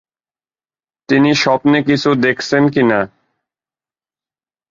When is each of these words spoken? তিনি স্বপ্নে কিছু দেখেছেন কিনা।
তিনি 1.09 1.31
স্বপ্নে 1.35 1.79
কিছু 1.83 2.09
দেখেছেন 2.23 2.63
কিনা। 2.69 2.99